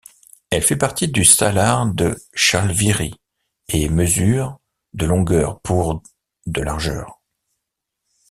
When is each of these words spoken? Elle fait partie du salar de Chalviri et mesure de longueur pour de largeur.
Elle 0.49 0.63
fait 0.63 0.77
partie 0.77 1.09
du 1.09 1.23
salar 1.23 1.85
de 1.85 2.15
Chalviri 2.33 3.13
et 3.67 3.87
mesure 3.87 4.59
de 4.93 5.05
longueur 5.05 5.59
pour 5.61 6.01
de 6.47 6.61
largeur. 6.63 7.21